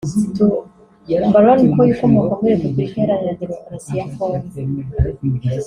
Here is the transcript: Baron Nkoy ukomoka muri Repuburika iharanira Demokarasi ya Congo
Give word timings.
Baron 1.31 1.59
Nkoy 1.71 1.91
ukomoka 1.95 2.33
muri 2.39 2.53
Repuburika 2.55 2.95
iharanira 2.97 3.39
Demokarasi 3.41 3.91
ya 3.99 4.05
Congo 4.15 4.45